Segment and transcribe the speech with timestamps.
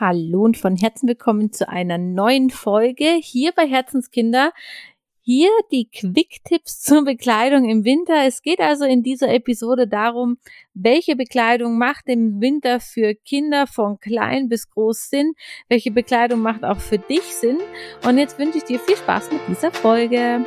[0.00, 4.54] Hallo und von Herzen willkommen zu einer neuen Folge hier bei Herzenskinder.
[5.20, 8.24] Hier die Quick-Tipps zur Bekleidung im Winter.
[8.24, 10.38] Es geht also in dieser Episode darum,
[10.72, 15.34] welche Bekleidung macht im Winter für Kinder von klein bis groß Sinn,
[15.68, 17.58] welche Bekleidung macht auch für dich Sinn.
[18.08, 20.46] Und jetzt wünsche ich dir viel Spaß mit dieser Folge.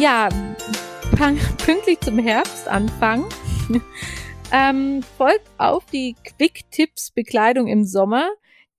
[0.00, 0.30] Ja,
[1.62, 3.26] pünktlich zum Herbstanfang
[4.52, 8.30] ähm, folgt auf die Quick-Tipps Bekleidung im Sommer,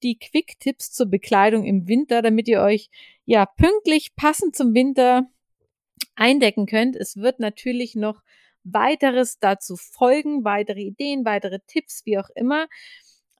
[0.01, 2.89] die Quick-Tipps zur Bekleidung im Winter, damit ihr euch
[3.25, 5.29] ja pünktlich passend zum Winter
[6.15, 6.95] eindecken könnt.
[6.95, 8.23] Es wird natürlich noch
[8.63, 12.67] weiteres dazu folgen, weitere Ideen, weitere Tipps, wie auch immer.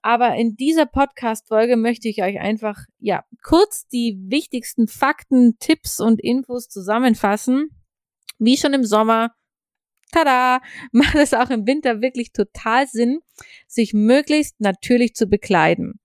[0.02, 6.20] Aber in dieser Podcast-Folge möchte ich euch einfach, ja, kurz die wichtigsten Fakten, Tipps und
[6.20, 7.70] Infos zusammenfassen.
[8.38, 9.32] Wie schon im Sommer,
[10.10, 10.60] tada,
[10.92, 13.20] macht es auch im Winter wirklich total Sinn,
[13.68, 16.00] sich möglichst natürlich zu bekleiden.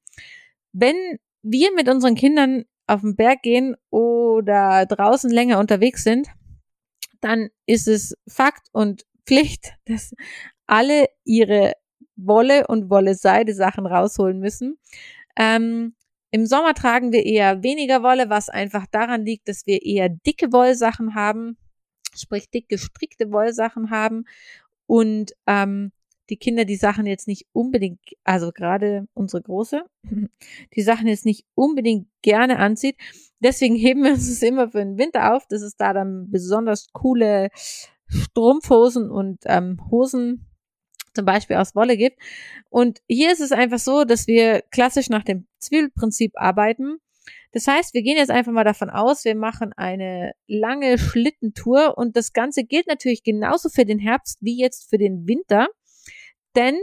[0.73, 0.95] Wenn
[1.41, 6.27] wir mit unseren Kindern auf den Berg gehen oder draußen länger unterwegs sind,
[7.19, 10.13] dann ist es Fakt und Pflicht, dass
[10.67, 11.73] alle ihre
[12.17, 14.77] Wolle und Wolle-Seide-Sachen rausholen müssen.
[15.37, 15.95] Ähm,
[16.31, 20.51] Im Sommer tragen wir eher weniger Wolle, was einfach daran liegt, dass wir eher dicke
[20.51, 21.57] Wollsachen haben,
[22.15, 24.25] sprich dick gestrickte Wollsachen haben
[24.87, 25.91] und ähm,
[26.29, 29.83] die Kinder die Sachen jetzt nicht unbedingt, also gerade unsere Große,
[30.75, 32.97] die Sachen jetzt nicht unbedingt gerne anzieht.
[33.39, 36.87] Deswegen heben wir uns das immer für den Winter auf, dass es da dann besonders
[36.91, 37.49] coole
[38.07, 40.45] Strumpfhosen und ähm, Hosen
[41.17, 42.19] zum Beispiel aus Wolle gibt.
[42.69, 46.99] Und hier ist es einfach so, dass wir klassisch nach dem Zwiebelprinzip arbeiten.
[47.51, 52.15] Das heißt, wir gehen jetzt einfach mal davon aus, wir machen eine lange Schlittentour und
[52.15, 55.67] das Ganze gilt natürlich genauso für den Herbst wie jetzt für den Winter.
[56.55, 56.77] Denn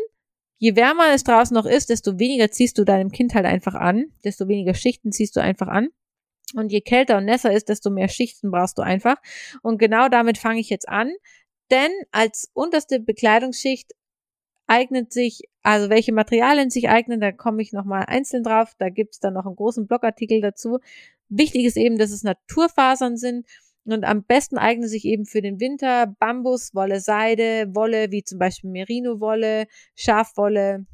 [0.59, 4.07] je wärmer es draußen noch ist, desto weniger ziehst du deinem Kind halt einfach an,
[4.25, 5.91] desto weniger Schichten ziehst du einfach an.
[6.57, 9.17] Und je kälter und nässer ist, desto mehr Schichten brauchst du einfach.
[9.63, 11.13] Und genau damit fange ich jetzt an.
[11.71, 13.93] Denn als unterste Bekleidungsschicht
[14.67, 18.75] eignet sich, also welche Materialien sich eignen, da komme ich nochmal einzeln drauf.
[18.79, 20.79] Da gibt's dann noch einen großen Blogartikel dazu.
[21.29, 23.47] Wichtig ist eben, dass es Naturfasern sind
[23.85, 28.39] und am besten eignen sich eben für den Winter Bambus, Wolle, Seide, Wolle, wie zum
[28.39, 30.87] Beispiel Merino-Wolle, Schafwolle,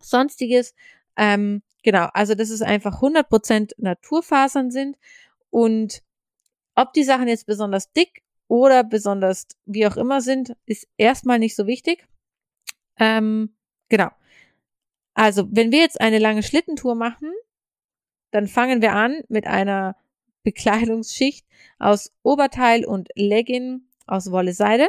[0.00, 0.74] sonstiges.
[1.16, 4.96] Ähm, genau, also dass es einfach 100% Naturfasern sind
[5.50, 6.02] und
[6.76, 11.56] ob die Sachen jetzt besonders dick oder besonders wie auch immer sind, ist erstmal nicht
[11.56, 12.06] so wichtig.
[12.98, 13.54] Ähm,
[13.88, 14.10] genau.
[15.14, 17.32] Also, wenn wir jetzt eine lange Schlittentour machen,
[18.30, 19.96] dann fangen wir an mit einer
[20.42, 21.46] Bekleidungsschicht
[21.78, 24.88] aus Oberteil und Legging aus Wolle Seide.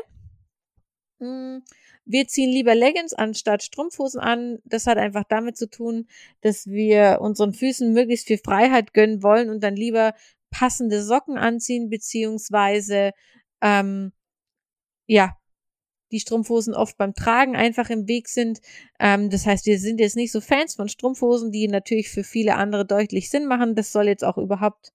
[1.20, 1.60] Mm,
[2.06, 4.60] wir ziehen lieber Leggings anstatt Strumpfhosen an.
[4.66, 6.08] Das hat einfach damit zu tun,
[6.42, 10.14] dass wir unseren Füßen möglichst viel Freiheit gönnen wollen und dann lieber
[10.50, 13.12] passende Socken anziehen, beziehungsweise
[13.62, 14.12] ähm,
[15.08, 15.39] ja,
[16.12, 18.60] die Strumpfhosen oft beim Tragen einfach im Weg sind.
[19.00, 22.56] Ähm, das heißt, wir sind jetzt nicht so Fans von Strumpfhosen, die natürlich für viele
[22.56, 23.76] andere deutlich Sinn machen.
[23.76, 24.94] Das soll jetzt auch überhaupt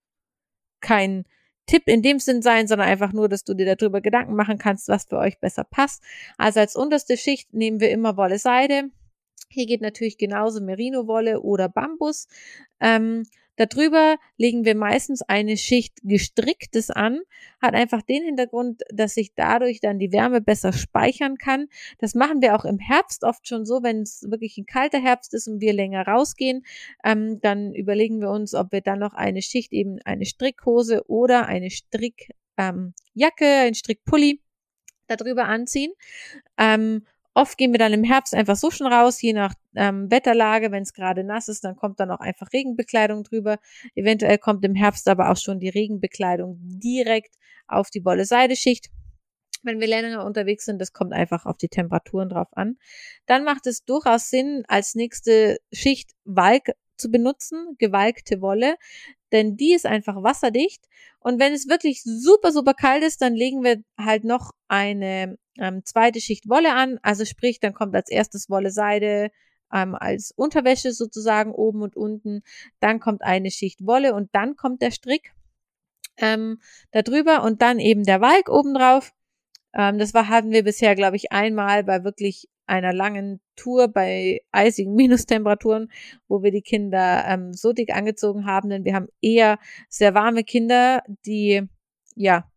[0.81, 1.25] kein
[1.67, 4.89] Tipp in dem Sinn sein, sondern einfach nur, dass du dir darüber Gedanken machen kannst,
[4.89, 6.03] was für euch besser passt.
[6.37, 8.91] Also als unterste Schicht nehmen wir immer Wolle Seide.
[9.49, 12.29] Hier geht natürlich genauso Merino-Wolle oder Bambus.
[12.81, 13.25] Ähm,
[13.57, 17.21] Darüber legen wir meistens eine Schicht gestricktes an,
[17.63, 21.69] hat einfach den Hintergrund, dass sich dadurch dann die Wärme besser speichern kann.
[21.99, 25.35] Das machen wir auch im Herbst oft schon so, wenn es wirklich ein kalter Herbst
[25.35, 26.65] ist und wir länger rausgehen,
[27.05, 31.47] ähm, dann überlegen wir uns, ob wir dann noch eine Schicht eben eine Strickhose oder
[31.47, 34.41] eine Strickjacke, ähm, ein Strickpulli
[35.07, 35.93] darüber anziehen.
[36.59, 40.71] Ähm, Oft gehen wir dann im Herbst einfach so schon raus, je nach ähm, Wetterlage.
[40.71, 43.59] Wenn es gerade nass ist, dann kommt dann auch einfach Regenbekleidung drüber.
[43.97, 47.35] Eventuell kommt im Herbst aber auch schon die Regenbekleidung direkt
[47.67, 48.91] auf die Wolle-Seideschicht.
[49.63, 50.79] wenn wir länger unterwegs sind.
[50.81, 52.77] Das kommt einfach auf die Temperaturen drauf an.
[53.27, 58.77] Dann macht es durchaus Sinn, als nächste Schicht Walk zu benutzen, gewalkte Wolle,
[59.35, 60.85] denn die ist einfach wasserdicht.
[61.21, 65.85] Und wenn es wirklich super, super kalt ist, dann legen wir halt noch eine ähm,
[65.85, 66.99] zweite Schicht Wolle an.
[67.03, 69.31] Also sprich, dann kommt als erstes Wolle Seide
[69.73, 72.43] ähm, als Unterwäsche sozusagen oben und unten.
[72.81, 75.33] Dann kommt eine Schicht Wolle und dann kommt der Strick
[76.17, 76.61] ähm,
[76.93, 79.13] da drüber und dann eben der Walk obendrauf.
[79.75, 84.41] Ähm, das war, hatten wir bisher, glaube ich, einmal bei wirklich einer langen Tour bei
[84.53, 85.91] eisigen Minustemperaturen,
[86.29, 89.59] wo wir die Kinder ähm, so dick angezogen haben, denn wir haben eher
[89.89, 91.63] sehr warme Kinder, die
[92.17, 92.51] ja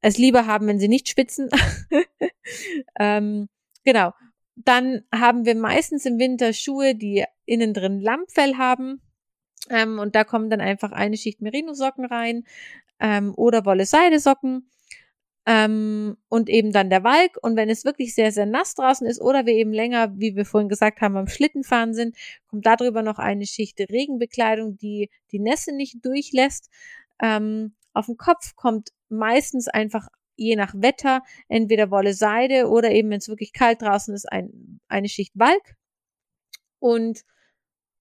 [0.00, 1.48] es lieber haben, wenn sie nicht schwitzen.
[3.00, 3.48] ähm,
[3.84, 4.12] genau.
[4.54, 9.00] Dann haben wir meistens im Winter Schuhe, die innen drin Lammfell haben.
[9.70, 12.44] Ähm, und da kommen dann einfach eine Schicht Merino-Socken rein
[13.00, 14.68] ähm, oder Wolle-Seide-Socken
[15.48, 17.38] ähm, und eben dann der Walk.
[17.40, 20.44] Und wenn es wirklich sehr, sehr nass draußen ist oder wir eben länger, wie wir
[20.44, 22.14] vorhin gesagt haben, am Schlittenfahren sind,
[22.48, 26.68] kommt darüber noch eine Schicht Regenbekleidung, die die Nässe nicht durchlässt.
[27.22, 33.08] Ähm, auf dem Kopf kommt meistens einfach je nach Wetter entweder Wolle Seide oder eben,
[33.08, 35.76] wenn es wirklich kalt draußen ist, ein, eine Schicht Walk.
[36.78, 37.24] Und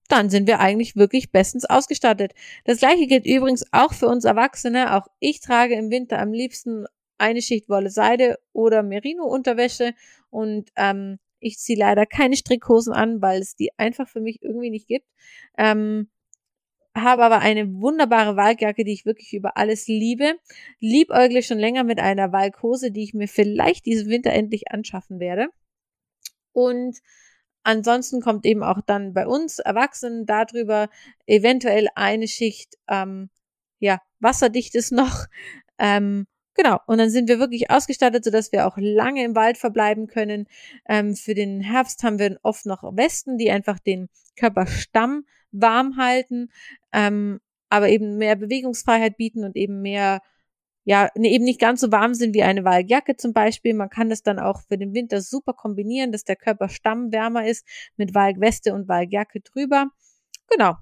[0.10, 2.34] dann sind wir eigentlich wirklich bestens ausgestattet.
[2.66, 4.96] Das gleiche gilt übrigens auch für uns Erwachsene.
[4.96, 6.86] Auch ich trage im Winter am liebsten
[7.18, 9.94] eine Schicht Wolle Seide oder Merino-Unterwäsche
[10.30, 14.70] und ähm, ich ziehe leider keine Strickhosen an, weil es die einfach für mich irgendwie
[14.70, 15.08] nicht gibt.
[15.58, 16.10] Ähm,
[16.96, 20.34] habe aber eine wunderbare Walkjacke, die ich wirklich über alles liebe.
[20.80, 25.48] Liebäugle schon länger mit einer Walkhose, die ich mir vielleicht diesen Winter endlich anschaffen werde.
[26.54, 26.98] Und
[27.64, 30.90] ansonsten kommt eben auch dann bei uns Erwachsenen darüber
[31.28, 33.30] eventuell eine Schicht ähm,
[33.80, 35.26] ja wasserdichtes noch.
[35.78, 36.26] Ähm,
[36.58, 40.48] Genau, und dann sind wir wirklich ausgestattet, sodass wir auch lange im Wald verbleiben können.
[40.90, 46.50] Ähm, für den Herbst haben wir oft noch Westen, die einfach den Körperstamm warm halten,
[46.92, 47.40] ähm,
[47.70, 50.22] aber eben mehr Bewegungsfreiheit bieten und eben mehr,
[50.84, 53.76] ja, ne, eben nicht ganz so warm sind wie eine Walljacke zum Beispiel.
[53.76, 57.68] Man kann das dann auch für den Winter super kombinieren, dass der Körperstamm wärmer ist
[57.98, 59.92] mit Walkweste und Walljacke drüber.
[60.50, 60.76] Genau.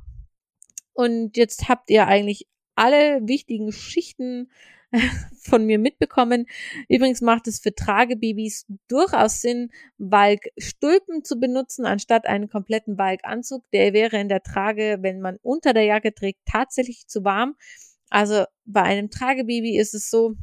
[0.93, 4.49] Und jetzt habt ihr eigentlich alle wichtigen Schichten
[5.41, 6.45] von mir mitbekommen.
[6.89, 13.63] Übrigens macht es für Tragebabys durchaus Sinn, Walkstulpen zu benutzen, anstatt einen kompletten Walkanzug.
[13.71, 17.55] Der wäre in der Trage, wenn man unter der Jacke trägt, tatsächlich zu warm.
[18.09, 20.35] Also bei einem Tragebaby ist es so,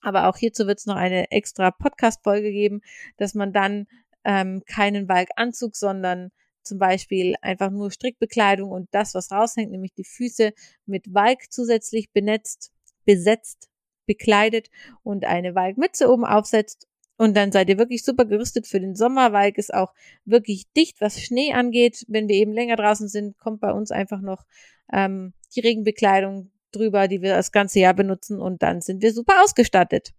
[0.00, 2.80] aber auch hierzu wird es noch eine extra Podcast-Folge geben,
[3.16, 3.86] dass man dann
[4.24, 6.30] ähm, keinen Walkanzug, sondern
[6.62, 10.52] zum Beispiel einfach nur Strickbekleidung und das, was raushängt, nämlich die Füße
[10.86, 12.72] mit Walk zusätzlich benetzt,
[13.06, 13.70] besetzt
[14.08, 14.68] bekleidet
[15.04, 16.88] und eine Walkmütze oben aufsetzt.
[17.16, 19.32] Und dann seid ihr wirklich super gerüstet für den Sommer.
[19.32, 19.92] Walk ist auch
[20.24, 22.04] wirklich dicht, was Schnee angeht.
[22.08, 24.44] Wenn wir eben länger draußen sind, kommt bei uns einfach noch
[24.92, 29.42] ähm, die Regenbekleidung drüber, die wir das ganze Jahr benutzen und dann sind wir super
[29.42, 30.12] ausgestattet.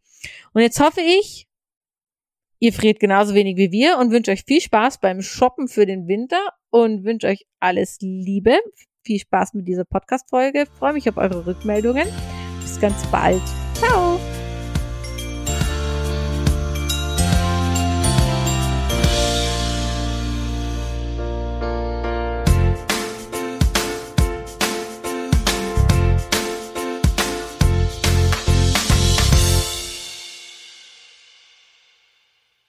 [0.54, 1.48] Und jetzt hoffe ich,
[2.60, 6.08] ihr friert genauso wenig wie wir und wünsche euch viel Spaß beim Shoppen für den
[6.08, 8.60] Winter und wünsche euch alles Liebe.
[9.04, 10.66] Viel Spaß mit dieser Podcast-Folge.
[10.78, 12.08] Freue mich auf eure Rückmeldungen.
[12.62, 13.42] Bis ganz bald.